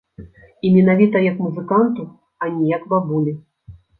[0.67, 2.07] І менавіта як музыканту,
[2.45, 3.37] а не як бабулі.